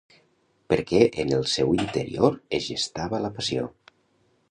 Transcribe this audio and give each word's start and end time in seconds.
Perquè 0.73 1.01
en 1.25 1.35
el 1.41 1.45
seu 1.57 1.75
interior 1.83 2.41
es 2.61 2.67
gestava 2.73 3.25
la 3.27 3.35
passió. 3.41 3.73